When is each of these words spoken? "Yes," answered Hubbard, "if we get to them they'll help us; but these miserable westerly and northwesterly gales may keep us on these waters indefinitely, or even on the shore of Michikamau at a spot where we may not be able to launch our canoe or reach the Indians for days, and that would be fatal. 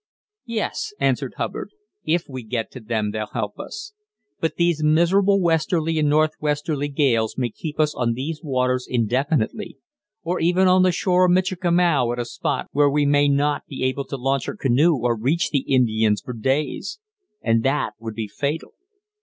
"Yes," 0.47 0.93
answered 0.99 1.35
Hubbard, 1.37 1.69
"if 2.03 2.23
we 2.27 2.41
get 2.41 2.71
to 2.71 2.79
them 2.79 3.11
they'll 3.11 3.27
help 3.27 3.59
us; 3.59 3.93
but 4.39 4.55
these 4.55 4.81
miserable 4.83 5.39
westerly 5.39 5.99
and 5.99 6.09
northwesterly 6.09 6.87
gales 6.87 7.37
may 7.37 7.51
keep 7.51 7.79
us 7.79 7.93
on 7.93 8.13
these 8.13 8.41
waters 8.43 8.87
indefinitely, 8.89 9.77
or 10.23 10.39
even 10.39 10.67
on 10.67 10.81
the 10.81 10.91
shore 10.91 11.25
of 11.25 11.33
Michikamau 11.33 12.11
at 12.13 12.17
a 12.19 12.25
spot 12.25 12.65
where 12.71 12.89
we 12.89 13.05
may 13.05 13.27
not 13.29 13.67
be 13.67 13.83
able 13.83 14.05
to 14.05 14.17
launch 14.17 14.47
our 14.49 14.55
canoe 14.57 14.95
or 14.97 15.15
reach 15.15 15.51
the 15.51 15.71
Indians 15.71 16.19
for 16.19 16.33
days, 16.33 16.97
and 17.43 17.61
that 17.61 17.93
would 17.99 18.15
be 18.15 18.27
fatal. 18.27 18.73